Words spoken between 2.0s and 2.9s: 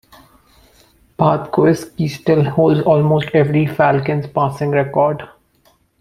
still holds